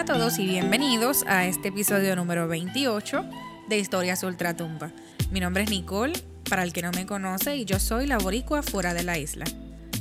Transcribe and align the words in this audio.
A 0.00 0.04
todos 0.06 0.38
y 0.38 0.46
bienvenidos 0.46 1.24
a 1.26 1.44
este 1.44 1.68
episodio 1.68 2.16
número 2.16 2.48
28 2.48 3.22
de 3.68 3.78
Historias 3.78 4.22
Ultratumba. 4.22 4.92
Mi 5.30 5.40
nombre 5.40 5.64
es 5.64 5.68
Nicole, 5.68 6.14
para 6.48 6.62
el 6.62 6.72
que 6.72 6.80
no 6.80 6.90
me 6.92 7.04
conoce, 7.04 7.56
y 7.56 7.66
yo 7.66 7.78
soy 7.78 8.06
la 8.06 8.16
boricua 8.16 8.62
fuera 8.62 8.94
de 8.94 9.02
la 9.02 9.18
isla. 9.18 9.44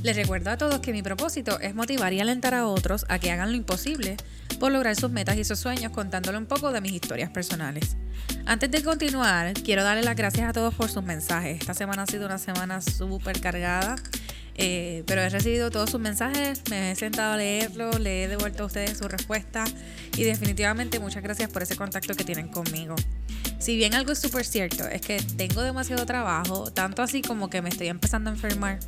Les 0.01 0.15
recuerdo 0.15 0.51
a 0.51 0.58
todos 0.58 0.79
que 0.79 0.94
mi 0.94 1.04
propósito 1.04 1.60
es 1.60 1.76
motivar 1.76 2.13
y 2.13 2.22
alentar 2.22 2.54
a 2.54 2.65
otros 2.65 3.06
a 3.10 3.20
que 3.20 3.29
hagan 3.29 3.51
lo 3.51 3.58
imposible 3.58 4.15
por 4.58 4.72
lograr 4.72 4.96
sus 4.96 5.12
metas 5.12 5.35
y 5.35 5.44
sus 5.44 5.60
sueños 5.60 5.92
contándole 5.92 6.38
un 6.38 6.46
poco 6.46 6.72
de 6.72 6.79
mis 6.79 6.94
historias 6.94 7.29
personales. 7.31 7.97
Antes 8.46 8.72
de 8.72 8.81
continuar, 8.81 9.52
quiero 9.52 9.84
darle 9.84 10.04
las 10.04 10.16
gracias 10.16 10.50
a 10.50 10.54
todos 10.54 10.74
por 10.76 10.90
sus 10.90 11.04
mensajes. 11.04 11.60
Esta 11.60 11.74
semana 11.74 12.04
ha 12.04 12.08
sido 12.08 12.26
una 12.26 12.38
semana 12.38 12.79
súper 12.79 13.42
cargada 13.42 13.97
eh, 14.62 15.03
pero 15.07 15.21
he 15.21 15.29
recibido 15.29 15.71
todos 15.71 15.89
sus 15.89 16.02
mensajes, 16.02 16.63
me 16.70 16.91
he 16.91 16.95
sentado 16.98 17.34
a 17.34 17.38
leerlos, 17.38 17.98
le 18.02 18.23
he 18.23 18.27
devuelto 18.27 18.63
a 18.63 18.66
ustedes 18.66 18.98
su 18.98 19.08
respuesta 19.08 19.63
y 20.17 20.23
definitivamente 20.23 21.00
muchas 21.00 21.23
gracias 21.23 21.50
por 21.50 21.63
ese 21.63 21.77
contacto 21.77 22.13
que 22.13 22.26
tienen 22.26 22.50
conmigo. 22.50 22.98
Si 23.58 23.77
bien 23.77 23.94
algo 23.94 24.12
es 24.12 24.20
súper 24.20 24.45
cierto, 24.45 24.86
es 24.86 25.00
que 25.00 25.22
tengo 25.38 25.62
demasiado 25.62 26.05
trabajo, 26.05 26.72
tanto 26.72 27.02
así 27.02 27.22
como 27.22 27.50
que 27.50 27.62
me 27.62 27.70
estoy 27.70 27.88
empezando 27.88 28.30
a 28.30 28.34
enfermar, 28.34 28.80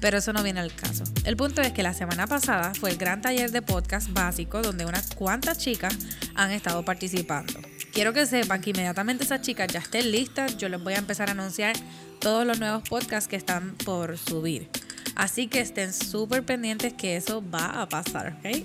pero 0.00 0.16
eso 0.16 0.32
no 0.32 0.42
viene 0.42 0.60
al 0.60 0.74
caso. 0.74 1.04
El 1.24 1.36
punto 1.36 1.60
es 1.60 1.72
que 1.72 1.82
la 1.82 1.92
semana 1.92 2.26
pasada 2.26 2.72
fue 2.72 2.88
el 2.88 2.96
gran 2.96 3.20
taller 3.20 3.50
de 3.50 3.60
podcast 3.60 4.10
básico 4.14 4.62
donde 4.62 4.86
unas 4.86 5.14
cuantas 5.14 5.58
chicas 5.58 5.94
han 6.34 6.50
estado 6.50 6.82
participando. 6.82 7.60
Quiero 7.92 8.14
que 8.14 8.24
sepan 8.24 8.62
que 8.62 8.70
inmediatamente 8.70 9.24
esas 9.24 9.42
chicas 9.42 9.68
ya 9.70 9.80
estén 9.80 10.10
listas, 10.10 10.56
yo 10.56 10.70
les 10.70 10.82
voy 10.82 10.94
a 10.94 10.98
empezar 10.98 11.28
a 11.28 11.32
anunciar 11.32 11.76
todos 12.20 12.46
los 12.46 12.58
nuevos 12.58 12.88
podcasts 12.88 13.28
que 13.28 13.36
están 13.36 13.74
por 13.84 14.16
subir. 14.16 14.70
Así 15.14 15.48
que 15.48 15.60
estén 15.60 15.92
súper 15.92 16.44
pendientes 16.44 16.92
que 16.92 17.16
eso 17.16 17.42
va 17.42 17.82
a 17.82 17.88
pasar, 17.88 18.38
¿ok? 18.38 18.44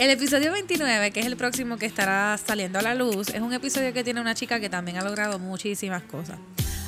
el 0.00 0.10
episodio 0.10 0.52
29, 0.52 1.10
que 1.10 1.20
es 1.20 1.26
el 1.26 1.36
próximo 1.36 1.76
que 1.76 1.86
estará 1.86 2.38
saliendo 2.38 2.78
a 2.78 2.82
la 2.82 2.94
luz, 2.94 3.28
es 3.28 3.40
un 3.40 3.52
episodio 3.52 3.92
que 3.92 4.04
tiene 4.04 4.20
una 4.20 4.34
chica 4.34 4.60
que 4.60 4.68
también 4.68 4.96
ha 4.96 5.04
logrado 5.04 5.38
muchísimas 5.38 6.02
cosas. 6.04 6.38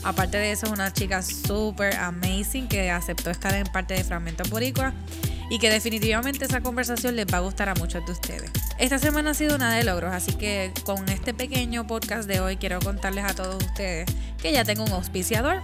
Aparte 0.05 0.39
de 0.39 0.53
eso, 0.53 0.67
es 0.67 0.73
una 0.73 0.93
chica 0.93 1.23
súper 1.23 1.97
amazing 1.97 2.69
que 2.69 2.91
aceptó 2.91 3.31
estar 3.31 3.55
en 3.55 3.67
parte 3.67 3.95
de 3.95 4.05
Fragmentos 4.05 4.49
Boricua 4.49 4.95
y 5.51 5.59
que 5.59 5.71
definitivamente 5.71 6.45
esa 6.45 6.61
conversación 6.61 7.17
les 7.17 7.27
va 7.27 7.39
a 7.39 7.41
gustar 7.41 7.69
a 7.69 7.75
muchos 7.75 8.05
de 8.07 8.13
ustedes. 8.13 8.51
Esta 8.79 8.99
semana 8.99 9.31
ha 9.31 9.35
sido 9.35 9.57
una 9.57 9.75
de 9.75 9.85
logros, 9.85 10.15
así 10.15 10.33
que 10.35 10.73
con 10.85 11.09
este 11.09 11.35
pequeño 11.35 11.87
podcast 11.87 12.29
de 12.29 12.41
hoy 12.41 12.57
quiero 12.57 12.79
contarles 12.81 13.25
a 13.25 13.35
todos 13.35 13.63
ustedes 13.63 14.09
que 14.41 14.53
ya 14.53 14.65
tengo 14.65 14.85
un 14.85 14.93
auspiciador 14.93 15.61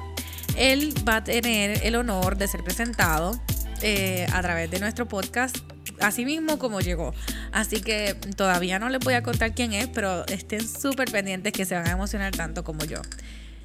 él 0.57 0.95
va 1.07 1.17
a 1.17 1.25
tener 1.25 1.81
el 1.85 1.97
honor 1.97 2.37
de 2.37 2.49
ser 2.49 2.63
presentado 2.63 3.41
eh, 3.83 4.27
a 4.33 4.41
través 4.43 4.71
de 4.71 4.79
nuestro 4.81 5.07
podcast 5.07 5.57
así 6.01 6.25
mismo 6.25 6.59
como 6.59 6.81
llegó. 6.81 7.15
Así 7.53 7.81
que 7.81 8.15
todavía 8.37 8.79
no 8.79 8.89
les 8.89 9.01
voy 9.01 9.15
a 9.15 9.23
contar 9.23 9.55
quién 9.55 9.73
es, 9.73 9.89
pero 9.89 10.27
estén 10.27 10.67
súper 10.67 11.11
pendientes 11.11 11.53
que 11.53 11.65
se 11.65 11.75
van 11.75 11.87
a 11.87 11.93
emocionar 11.93 12.33
tanto 12.33 12.65
como 12.65 12.85
yo. 12.85 13.01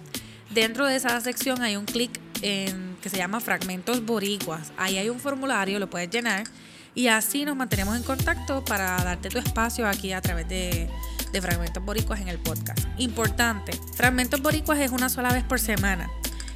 Dentro 0.51 0.85
de 0.85 0.95
esa 0.95 1.19
sección 1.21 1.61
hay 1.61 1.75
un 1.75 1.85
clic 1.85 2.11
que 2.41 3.09
se 3.09 3.17
llama 3.17 3.39
Fragmentos 3.39 4.05
Boricuas. 4.05 4.71
Ahí 4.77 4.97
hay 4.97 5.09
un 5.09 5.19
formulario, 5.19 5.79
lo 5.79 5.89
puedes 5.89 6.09
llenar 6.09 6.45
y 6.93 7.07
así 7.07 7.43
nos 7.43 7.55
mantenemos 7.55 7.97
en 7.97 8.03
contacto 8.03 8.63
para 8.63 9.03
darte 9.03 9.29
tu 9.29 9.37
espacio 9.37 9.87
aquí 9.87 10.13
a 10.13 10.21
través 10.21 10.47
de, 10.47 10.89
de 11.31 11.41
Fragmentos 11.41 11.83
Boricuas 11.83 12.21
en 12.21 12.27
el 12.27 12.37
podcast. 12.37 12.79
Importante, 12.97 13.73
Fragmentos 13.95 14.41
Boricuas 14.41 14.79
es 14.79 14.91
una 14.91 15.09
sola 15.09 15.33
vez 15.33 15.43
por 15.43 15.59
semana. 15.59 16.09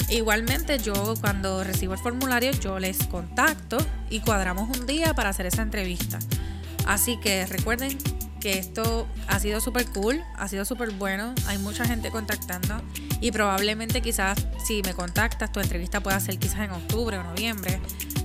Igualmente 0.10 0.80
yo 0.80 1.14
cuando 1.22 1.64
recibo 1.64 1.94
el 1.94 2.00
formulario 2.00 2.52
yo 2.52 2.80
les 2.80 2.98
contacto 3.08 3.78
y 4.10 4.22
cuadramos 4.22 4.76
un 4.78 4.88
día 4.88 5.14
para 5.14 5.30
hacer 5.30 5.46
esa 5.46 5.62
entrevista. 5.62 6.20
Así 6.86 7.18
que 7.18 7.46
recuerden 7.46 7.98
que 8.40 8.58
esto 8.58 9.08
ha 9.28 9.40
sido 9.40 9.60
súper 9.60 9.86
cool, 9.88 10.24
ha 10.38 10.48
sido 10.48 10.66
súper 10.66 10.92
bueno, 10.92 11.36
hay 11.48 11.58
mucha 11.58 11.86
gente 11.86 12.10
contactando 12.10 12.82
y 13.22 13.32
probablemente 13.32 14.02
quizás 14.02 14.48
si 14.66 14.82
me 14.82 14.94
contactas 14.94 15.52
tu 15.52 15.60
entrevista 15.60 16.00
pueda 16.02 16.20
ser 16.20 16.40
quizás 16.40 16.62
en 16.62 16.72
octubre 16.72 17.18
o 17.18 17.24
noviembre, 17.24 17.80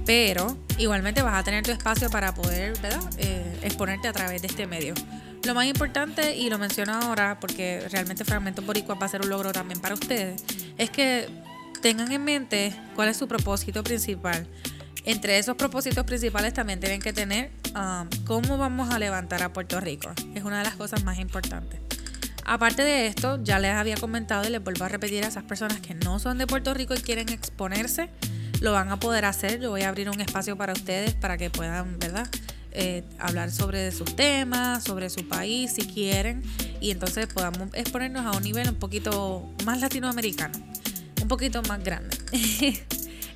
pero 0.06 0.56
igualmente 0.78 1.20
vas 1.22 1.34
a 1.34 1.42
tener 1.42 1.64
tu 1.64 1.72
espacio 1.72 2.10
para 2.10 2.32
poder. 2.32 2.74
Eh, 3.18 3.44
exponerte 3.64 4.08
a 4.08 4.12
través 4.12 4.42
de 4.42 4.48
este 4.48 4.66
medio. 4.66 4.94
Lo 5.44 5.54
más 5.54 5.66
importante, 5.66 6.36
y 6.36 6.48
lo 6.48 6.58
menciono 6.58 6.94
ahora 6.94 7.38
porque 7.40 7.86
realmente 7.90 8.24
Fragmentos 8.24 8.64
Boricua 8.64 8.94
va 8.94 9.06
a 9.06 9.08
ser 9.08 9.22
un 9.22 9.28
logro 9.28 9.52
también 9.52 9.80
para 9.80 9.94
ustedes, 9.94 10.42
es 10.78 10.90
que 10.90 11.28
tengan 11.84 12.10
en 12.12 12.24
mente 12.24 12.74
cuál 12.94 13.10
es 13.10 13.18
su 13.18 13.28
propósito 13.28 13.84
principal. 13.84 14.46
Entre 15.04 15.38
esos 15.38 15.54
propósitos 15.54 16.02
principales 16.04 16.54
también 16.54 16.80
tienen 16.80 16.98
que 16.98 17.12
tener 17.12 17.50
um, 17.76 18.08
cómo 18.24 18.56
vamos 18.56 18.88
a 18.88 18.98
levantar 18.98 19.42
a 19.42 19.52
Puerto 19.52 19.78
Rico. 19.80 20.10
Es 20.34 20.44
una 20.44 20.56
de 20.60 20.64
las 20.64 20.76
cosas 20.76 21.04
más 21.04 21.18
importantes. 21.18 21.80
Aparte 22.46 22.84
de 22.84 23.06
esto, 23.06 23.38
ya 23.44 23.58
les 23.58 23.72
había 23.72 23.98
comentado 23.98 24.48
y 24.48 24.50
les 24.50 24.64
vuelvo 24.64 24.86
a 24.86 24.88
repetir 24.88 25.24
a 25.24 25.28
esas 25.28 25.44
personas 25.44 25.80
que 25.80 25.92
no 25.92 26.18
son 26.18 26.38
de 26.38 26.46
Puerto 26.46 26.72
Rico 26.72 26.94
y 26.94 27.02
quieren 27.02 27.28
exponerse, 27.28 28.08
lo 28.62 28.72
van 28.72 28.88
a 28.88 28.98
poder 28.98 29.26
hacer. 29.26 29.60
Yo 29.60 29.68
voy 29.68 29.82
a 29.82 29.90
abrir 29.90 30.08
un 30.08 30.22
espacio 30.22 30.56
para 30.56 30.72
ustedes 30.72 31.12
para 31.12 31.36
que 31.36 31.50
puedan, 31.50 31.98
¿verdad? 31.98 32.26
Eh, 32.72 33.04
hablar 33.18 33.50
sobre 33.50 33.92
sus 33.92 34.16
temas, 34.16 34.84
sobre 34.84 35.10
su 35.10 35.28
país, 35.28 35.74
si 35.74 35.82
quieren, 35.82 36.42
y 36.80 36.92
entonces 36.92 37.26
podamos 37.26 37.68
exponernos 37.74 38.24
a 38.24 38.34
un 38.34 38.42
nivel 38.42 38.70
un 38.70 38.76
poquito 38.76 39.52
más 39.66 39.82
latinoamericano, 39.82 40.58
poquito 41.34 41.62
más 41.62 41.82
grande. 41.82 42.16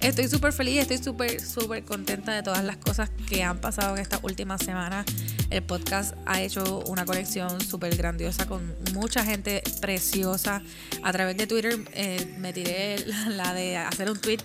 Estoy 0.00 0.28
súper 0.28 0.52
feliz, 0.52 0.82
estoy 0.82 0.98
súper, 0.98 1.40
súper 1.40 1.84
contenta 1.84 2.32
de 2.32 2.44
todas 2.44 2.62
las 2.62 2.76
cosas 2.76 3.10
que 3.28 3.42
han 3.42 3.60
pasado 3.60 3.96
en 3.96 4.00
esta 4.00 4.20
última 4.22 4.56
semana. 4.56 5.04
El 5.50 5.64
podcast 5.64 6.14
ha 6.24 6.40
hecho 6.40 6.84
una 6.86 7.04
conexión 7.04 7.60
súper 7.60 7.96
grandiosa 7.96 8.46
con 8.46 8.72
mucha 8.94 9.24
gente 9.24 9.64
preciosa. 9.80 10.62
A 11.02 11.12
través 11.12 11.36
de 11.38 11.48
Twitter 11.48 11.76
eh, 11.92 12.36
me 12.38 12.52
tiré 12.52 13.04
la 13.26 13.52
de 13.52 13.76
hacer 13.76 14.08
un 14.08 14.20
tweet 14.20 14.44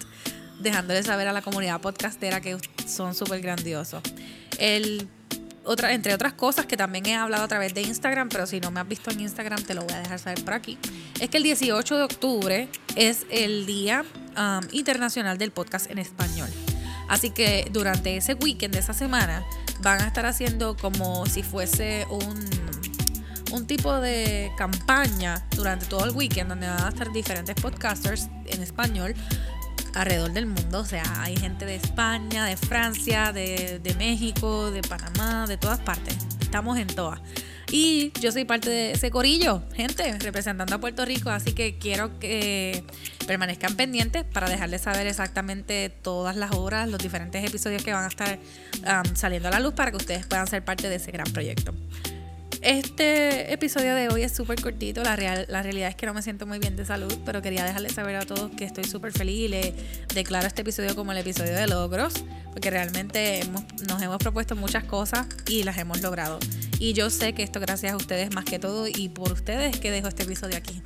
dejándole 0.60 1.04
saber 1.04 1.28
a 1.28 1.34
la 1.34 1.44
comunidad 1.44 1.80
podcastera 1.80 2.42
que 2.42 2.58
son 2.88 3.14
súper 3.14 3.40
grandiosos. 3.42 4.02
El 4.58 5.08
entre 5.90 6.14
otras 6.14 6.34
cosas 6.34 6.66
que 6.66 6.78
también 6.78 7.06
he 7.06 7.16
hablado 7.16 7.44
a 7.44 7.48
través 7.48 7.74
de 7.74 7.82
Instagram, 7.82 8.30
pero 8.30 8.46
si 8.46 8.60
no 8.60 8.72
me 8.72 8.80
has 8.80 8.88
visto 8.88 9.12
en 9.12 9.22
Instagram 9.22 9.64
te 9.64 9.74
lo 9.74 9.84
voy 9.84 9.94
a 9.94 10.00
dejar 10.00 10.20
saber 10.20 10.44
por 10.44 10.54
aquí, 10.54 10.78
es 11.20 11.30
que 11.30 11.38
el 11.38 11.44
18 11.44 11.98
de 11.98 12.04
octubre 12.04 12.70
es 12.96 13.26
el 13.30 13.66
Día 13.66 14.04
um, 14.38 14.68
Internacional 14.72 15.38
del 15.38 15.52
Podcast 15.52 15.90
en 15.90 16.00
Español. 16.00 16.50
Así 17.08 17.30
que 17.30 17.68
durante 17.72 18.18
ese 18.18 18.34
weekend 18.36 18.74
de 18.74 18.80
esa 18.80 18.94
semana 18.94 19.44
van 19.82 20.02
a 20.02 20.08
estar 20.08 20.26
haciendo 20.26 20.76
como 20.78 21.26
si 21.26 21.44
fuese 21.44 22.08
un, 22.10 22.50
un 23.52 23.68
tipo 23.68 24.00
de 24.00 24.52
campaña 24.58 25.46
durante 25.56 25.86
todo 25.86 26.06
el 26.06 26.12
weekend 26.12 26.50
donde 26.50 26.68
van 26.68 26.84
a 26.84 26.90
estar 26.90 27.12
diferentes 27.12 27.56
podcasters 27.56 28.30
en 28.46 28.64
español 28.64 29.16
alrededor 29.94 30.32
del 30.34 30.46
mundo. 30.46 30.80
O 30.80 30.86
sea, 30.86 31.04
hay 31.22 31.38
gente 31.38 31.66
de 31.66 31.76
España, 31.76 32.46
de 32.46 32.58
Francia, 32.58 33.32
de, 33.32 33.96
México, 33.98 34.72
de 34.72 34.82
Panamá, 34.82 35.46
de 35.48 35.58
todas 35.58 35.80
partes. 35.80 36.18
Estamos 36.42 36.78
en 36.78 36.88
todas. 36.88 37.22
Y 37.72 38.12
yo 38.20 38.32
soy 38.32 38.46
parte 38.46 38.70
de 38.70 38.92
ese 38.92 39.10
corillo, 39.10 39.64
gente, 39.74 40.20
representando 40.20 40.76
a 40.76 40.78
Puerto 40.78 41.06
Rico, 41.06 41.32
así 41.32 41.54
que 41.54 41.80
quiero 41.80 42.20
que 42.20 42.84
permanezcan 43.26 43.76
pendientes 43.76 44.26
para 44.26 44.48
dejarles 44.48 44.82
saber 44.82 45.08
exactamente 45.08 45.90
todas 45.90 46.36
las 46.36 46.52
horas, 46.52 46.88
los 46.88 47.02
diferentes 47.02 47.44
episodios 47.44 47.82
que 47.82 47.92
van 47.92 48.04
a 48.04 48.10
estar 48.10 48.38
um, 48.38 49.16
saliendo 49.16 49.48
a 49.48 49.52
la 49.52 49.60
luz 49.60 49.74
para 49.74 49.90
que 49.90 49.98
ustedes 49.98 50.28
puedan 50.28 50.46
ser 50.46 50.64
parte 50.64 50.88
de 50.88 50.96
ese 50.96 51.12
gran 51.12 51.32
proyecto. 51.34 51.74
Este 52.64 53.52
episodio 53.52 53.94
de 53.94 54.08
hoy 54.08 54.22
es 54.22 54.32
súper 54.32 54.62
cortito. 54.62 55.04
La, 55.04 55.18
real, 55.18 55.46
la 55.50 55.62
realidad 55.62 55.90
es 55.90 55.96
que 55.96 56.06
no 56.06 56.14
me 56.14 56.22
siento 56.22 56.48
muy 56.48 56.60
bien 56.60 56.78
de 56.78 56.86
salud, 56.86 57.14
pero 57.26 57.42
quería 57.42 57.66
dejarles 57.66 57.92
saber 57.92 58.16
a 58.16 58.26
todos 58.26 58.52
que 58.52 58.64
estoy 58.64 58.86
súper 58.86 59.12
feliz 59.12 59.38
y 59.38 59.48
le 59.50 59.76
declaro 60.14 60.48
este 60.48 60.62
episodio 60.62 60.96
como 60.96 61.12
el 61.12 61.18
episodio 61.18 61.54
de 61.54 61.68
logros, 61.68 62.14
porque 62.54 62.70
realmente 62.70 63.42
nos 63.90 64.02
hemos 64.02 64.18
propuesto 64.18 64.56
muchas 64.56 64.86
cosas 64.86 65.28
y 65.46 65.64
las 65.64 65.78
hemos 65.78 66.02
logrado. 66.02 66.40
Y 66.80 66.94
yo 66.94 67.10
sé 67.10 67.34
que 67.34 67.44
esto 67.44 67.60
gracias 67.60 67.92
a 67.92 67.98
ustedes 67.98 68.34
más 68.34 68.46
que 68.46 68.60
todo 68.60 68.88
y 68.88 69.10
por 69.10 69.34
ustedes 69.34 69.78
que 69.82 69.92
dejo 69.92 70.08
este 70.08 70.24
episodio 70.24 70.56
aquí. 70.56 70.82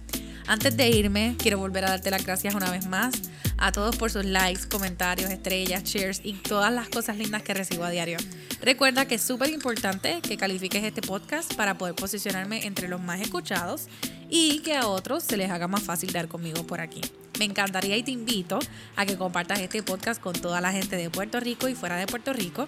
Antes 0.47 0.77
de 0.77 0.89
irme, 0.89 1.35
quiero 1.37 1.59
volver 1.59 1.85
a 1.85 1.89
darte 1.89 2.09
las 2.09 2.25
gracias 2.25 2.55
una 2.55 2.71
vez 2.71 2.87
más 2.87 3.13
a 3.59 3.71
todos 3.71 3.97
por 3.97 4.09
sus 4.09 4.25
likes, 4.25 4.67
comentarios, 4.67 5.29
estrellas, 5.29 5.83
cheers 5.83 6.21
y 6.23 6.33
todas 6.33 6.73
las 6.73 6.89
cosas 6.89 7.17
lindas 7.17 7.43
que 7.43 7.53
recibo 7.53 7.83
a 7.83 7.91
diario. 7.91 8.17
Recuerda 8.61 9.05
que 9.05 9.15
es 9.15 9.21
súper 9.21 9.49
importante 9.49 10.19
que 10.21 10.37
califiques 10.37 10.83
este 10.83 11.01
podcast 11.01 11.53
para 11.53 11.77
poder 11.77 11.95
posicionarme 11.95 12.65
entre 12.65 12.87
los 12.87 13.01
más 13.01 13.21
escuchados 13.21 13.87
y 14.29 14.59
que 14.59 14.75
a 14.75 14.87
otros 14.87 15.23
se 15.23 15.37
les 15.37 15.51
haga 15.51 15.67
más 15.67 15.83
fácil 15.83 16.11
dar 16.11 16.27
conmigo 16.27 16.65
por 16.65 16.81
aquí. 16.81 17.01
Me 17.39 17.45
encantaría 17.45 17.95
y 17.97 18.03
te 18.03 18.11
invito 18.11 18.59
a 18.95 19.05
que 19.05 19.15
compartas 19.15 19.59
este 19.59 19.83
podcast 19.83 20.19
con 20.19 20.33
toda 20.33 20.59
la 20.59 20.71
gente 20.71 20.95
de 20.95 21.09
Puerto 21.09 21.39
Rico 21.39 21.67
y 21.67 21.75
fuera 21.75 21.97
de 21.97 22.07
Puerto 22.07 22.33
Rico. 22.33 22.67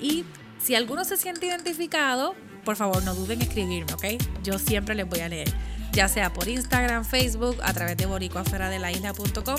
Y 0.00 0.24
si 0.62 0.74
alguno 0.74 1.04
se 1.04 1.16
siente 1.16 1.46
identificado, 1.46 2.34
por 2.64 2.76
favor 2.76 3.02
no 3.02 3.14
duden 3.14 3.40
en 3.40 3.48
escribirme, 3.48 3.92
¿ok? 3.94 4.22
Yo 4.44 4.58
siempre 4.58 4.94
les 4.94 5.08
voy 5.08 5.20
a 5.20 5.28
leer, 5.28 5.52
ya 5.92 6.08
sea 6.08 6.32
por 6.32 6.46
Instagram, 6.46 7.04
Facebook, 7.04 7.56
a 7.62 7.72
través 7.72 7.96
de 7.96 8.06
boricoafuera-de-la-isla.com 8.06 9.56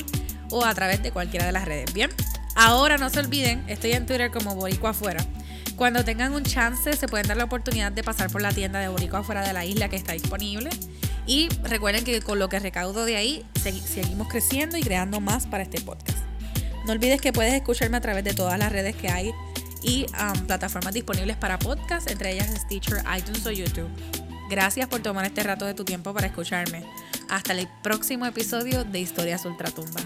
o 0.52 0.64
a 0.64 0.74
través 0.74 1.02
de 1.02 1.12
cualquiera 1.12 1.48
de 1.48 1.52
las 1.52 1.66
redes. 1.66 1.92
Bien, 1.94 2.12
ahora 2.56 2.98
no 2.98 3.10
se 3.10 3.19
olviden, 3.19 3.64
estoy 3.68 3.94
en 3.94 4.06
Twitter 4.06 4.31
como 4.31 4.56
Borico 4.56 4.88
Afuera. 4.88 5.26
Cuando 5.75 6.06
tengan 6.06 6.34
un 6.34 6.44
chance, 6.44 6.94
se 6.94 7.08
pueden 7.08 7.28
dar 7.28 7.38
la 7.38 7.46
oportunidad 7.46 7.92
de 7.92 8.04
pasar 8.04 8.30
por 8.30 8.42
la 8.42 8.52
tienda 8.52 8.80
de 8.80 8.88
Borico 8.88 9.18
afuera 9.18 9.46
de 9.46 9.54
la 9.54 9.66
isla 9.66 9.90
que 9.90 9.96
está 9.96 10.14
disponible. 10.14 10.70
Y 11.25 11.50
recuerden 11.64 12.04
que 12.04 12.22
con 12.22 12.38
lo 12.38 12.50
que 12.50 12.60
recaudo 12.60 13.06
de 13.06 13.16
ahí, 13.16 13.46
seguimos 13.56 14.28
creciendo 14.28 14.78
y 14.78 14.81
creando 14.81 15.20
más 15.20 15.48
para 15.48 15.64
este 15.64 15.81
podcast. 15.81 16.20
No 16.86 16.92
olvides 16.92 17.22
que 17.22 17.31
puedes 17.31 17.54
escucharme 17.54 17.98
a 17.98 18.02
través 18.02 18.24
de 18.24 18.34
todas 18.34 18.60
las 18.60 18.72
redes 18.72 18.96
que 18.96 19.10
hay 19.10 19.31
y 19.81 20.06
um, 20.22 20.46
plataformas 20.46 20.94
disponibles 20.94 21.38
para 21.38 21.58
podcast, 21.60 22.10
entre 22.10 22.34
ellas 22.34 22.50
Stitcher, 22.56 23.04
iTunes 23.18 23.46
o 23.46 23.52
YouTube. 23.52 23.90
Gracias 24.50 24.88
por 24.88 25.02
tomar 25.02 25.26
este 25.26 25.44
rato 25.44 25.66
de 25.66 25.74
tu 25.74 25.86
tiempo 25.86 26.14
para 26.14 26.28
escucharme. 26.28 26.86
Hasta 27.30 27.54
el 27.54 27.68
próximo 27.81 28.26
episodio 28.26 28.84
de 28.84 29.00
Historias 29.00 29.46
Ultratumba. 29.46 30.02